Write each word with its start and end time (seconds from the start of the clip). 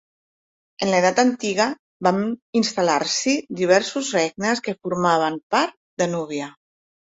En 0.85 0.89
l'edat 0.93 1.19
antiga, 1.23 1.67
van 2.07 2.23
instal·lar-s'hi 2.61 3.37
diversos 3.61 4.11
regnes, 4.19 4.65
que 4.69 4.77
formaven 4.83 5.41
part 5.59 5.81
de 6.03 6.11
Núbia. 6.19 6.53